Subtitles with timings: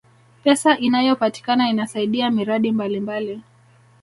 [0.43, 3.41] pesa inayopatikana inasaidia miradi mbalimbali